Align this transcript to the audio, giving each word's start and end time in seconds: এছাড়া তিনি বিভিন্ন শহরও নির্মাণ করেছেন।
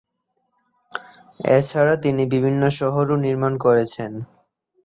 এছাড়া 1.49 1.95
তিনি 2.03 2.23
বিভিন্ন 2.33 2.61
শহরও 2.79 3.15
নির্মাণ 3.25 3.53
করেছেন। 3.57 4.11